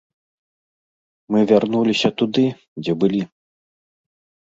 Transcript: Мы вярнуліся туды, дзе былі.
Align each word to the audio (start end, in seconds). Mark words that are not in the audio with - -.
Мы 1.35 1.39
вярнуліся 1.53 2.09
туды, 2.23 2.45
дзе 2.83 2.93
былі. 3.05 3.21